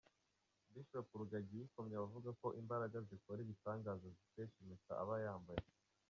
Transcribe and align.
Bishop 0.73 1.05
Rugagi 1.19 1.53
yikomye 1.59 1.93
abavuga 1.97 2.29
ko 2.41 2.47
imbaraga 2.61 2.97
zikora 3.09 3.39
ibitangaza 3.41 3.95
azikesha 4.09 4.57
impeta 4.61 4.93
aba 5.03 5.15
yambaye. 5.25 5.65